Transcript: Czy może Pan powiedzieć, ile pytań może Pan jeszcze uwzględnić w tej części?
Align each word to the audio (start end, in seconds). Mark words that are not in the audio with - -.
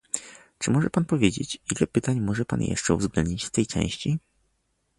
Czy 0.59 0.71
może 0.71 0.89
Pan 0.89 1.05
powiedzieć, 1.05 1.57
ile 1.75 1.87
pytań 1.87 2.19
może 2.19 2.45
Pan 2.45 2.61
jeszcze 2.61 2.93
uwzględnić 2.93 3.43
w 3.45 3.49
tej 3.51 3.65
części? 3.67 4.19